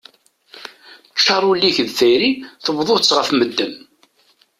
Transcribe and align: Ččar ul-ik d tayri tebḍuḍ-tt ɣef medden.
Ččar 1.15 1.43
ul-ik 1.51 1.77
d 1.87 1.89
tayri 1.97 2.31
tebḍuḍ-tt 2.63 3.15
ɣef 3.17 3.29
medden. 3.37 3.73